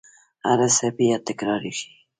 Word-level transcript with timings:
هرڅه 0.47 0.87
به 0.89 0.89
بیا 0.97 1.17
تکرارشي 1.27 1.89